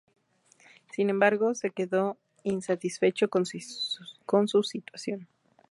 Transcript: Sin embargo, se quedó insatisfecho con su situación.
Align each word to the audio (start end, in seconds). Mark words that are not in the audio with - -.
Sin 0.91 1.11
embargo, 1.11 1.53
se 1.53 1.69
quedó 1.69 2.17
insatisfecho 2.41 3.29
con 3.29 3.45
su 3.45 4.63
situación. 4.63 5.27